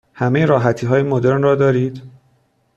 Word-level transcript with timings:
همه 0.13 0.45
راحتی 0.45 0.85
های 0.85 1.03
مدرن 1.03 1.41
را 1.41 1.55
دارید؟ 1.55 2.01